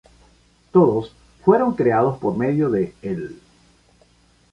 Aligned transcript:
Todos 0.71 1.11
fueron 1.45 1.75
creados 1.75 2.17
por 2.17 2.35
medio 2.35 2.71
de 2.71 2.95
Él. 3.03 3.39